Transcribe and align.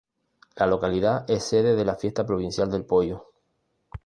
La 0.55 0.65
localidad 0.65 1.29
es 1.29 1.43
sede 1.43 1.75
de 1.75 1.85
la 1.85 1.93
Fiesta 1.95 2.25
Provincial 2.25 2.71
del 2.71 2.85
Pollo. 2.87 3.27